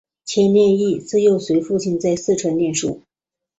[0.25, 3.03] 蹇念益自幼随父亲在四川念书。